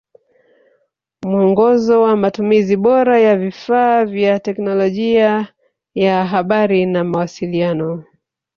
[1.25, 5.47] Muongozo wa Matumizi bora ya vifaa vya teknolojia
[5.95, 8.03] ya habari na mawasiliano